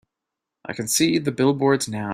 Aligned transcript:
I 0.65 0.73
can 0.73 0.87
see 0.87 1.19
the 1.19 1.31
billboards 1.31 1.87
now. 1.87 2.09